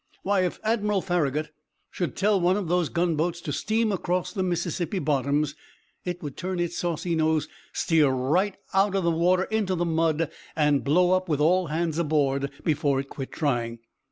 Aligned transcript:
Why, 0.23 0.39
if 0.45 0.59
Admiral 0.63 1.01
Farragut 1.03 1.51
should 1.91 2.15
tell 2.15 2.41
one 2.41 2.57
of 2.57 2.67
those 2.67 2.89
gunboats 2.89 3.39
to 3.41 3.53
steam 3.53 3.91
across 3.91 4.33
the 4.33 4.41
Mississippi 4.41 4.97
bottoms 4.97 5.53
it 6.03 6.23
would 6.23 6.35
turn 6.35 6.59
its 6.59 6.75
saucy 6.75 7.13
nose, 7.13 7.47
steer 7.71 8.09
right 8.09 8.57
out 8.73 8.95
of 8.95 9.03
the 9.03 9.11
water 9.11 9.43
into 9.43 9.75
the 9.75 9.85
mud, 9.85 10.31
and 10.55 10.83
blow 10.83 11.11
up 11.11 11.29
with 11.29 11.39
all 11.39 11.67
hands 11.67 11.99
aboard 11.99 12.49
before 12.63 12.99
it 12.99 13.09
quit 13.09 13.31
trying." 13.31 13.77